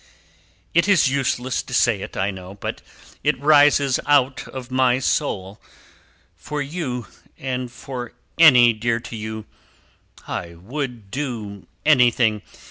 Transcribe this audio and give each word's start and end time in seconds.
It 0.73 0.87
is 0.87 1.11
useless 1.11 1.61
to 1.61 1.75
say 1.75 2.01
it, 2.01 2.17
I 2.17 2.31
know, 2.31 2.55
but 2.55 2.81
it 3.23 3.39
rises 3.39 3.99
out 4.07 4.47
of 4.47 4.71
my 4.71 4.97
soul. 4.97 5.61
For 6.35 6.59
you, 6.59 7.05
and 7.37 7.71
for 7.71 8.13
any 8.39 8.73
dear 8.73 8.99
to 8.99 9.15
you, 9.15 9.45
I 10.27 10.55
would 10.55 11.11
do 11.11 11.67
anything. 11.85 12.41